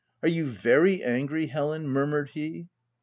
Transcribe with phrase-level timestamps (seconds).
[0.23, 2.69] "Are you very angry, Helen V murmured he.